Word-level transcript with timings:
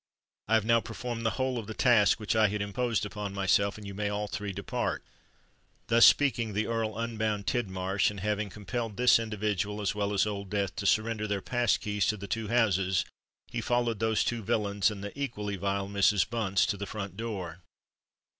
I 0.47 0.55
have 0.55 0.65
now 0.65 0.79
performed 0.79 1.27
the 1.27 1.37
whole 1.37 1.59
of 1.59 1.67
the 1.67 1.75
task 1.75 2.19
which 2.19 2.35
I 2.35 2.47
had 2.47 2.59
imposed 2.59 3.05
upon 3.05 3.35
myself; 3.35 3.77
and 3.77 3.85
you 3.85 3.93
may 3.93 4.09
all 4.09 4.27
three 4.27 4.51
depart!" 4.51 5.03
Thus 5.89 6.07
speaking, 6.07 6.53
the 6.53 6.65
Earl 6.65 6.97
unbound 6.97 7.45
Tidmarsh; 7.45 8.09
and, 8.09 8.21
having 8.21 8.49
compelled 8.49 8.97
this 8.97 9.19
individual, 9.19 9.79
as 9.79 9.93
well 9.93 10.11
as 10.11 10.25
Old 10.25 10.49
Death, 10.49 10.75
to 10.77 10.87
surrender 10.87 11.27
their 11.27 11.39
pass 11.43 11.77
keys 11.77 12.07
to 12.07 12.17
the 12.17 12.25
two 12.25 12.47
houses, 12.47 13.05
he 13.49 13.61
followed 13.61 13.99
those 13.99 14.23
two 14.23 14.41
villains 14.41 14.89
and 14.89 15.03
the 15.03 15.13
equally 15.15 15.55
vile 15.55 15.87
Mrs. 15.87 16.27
Bunce 16.27 16.65
to 16.65 16.77
the 16.77 16.87
front 16.87 17.15
door. 17.15 17.61